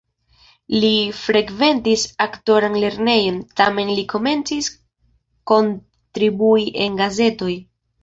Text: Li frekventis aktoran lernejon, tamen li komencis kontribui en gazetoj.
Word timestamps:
Li 0.83 0.89
frekventis 1.17 2.05
aktoran 2.25 2.79
lernejon, 2.85 3.39
tamen 3.63 3.93
li 4.01 4.09
komencis 4.17 4.73
kontribui 5.55 6.69
en 6.89 7.03
gazetoj. 7.07 7.57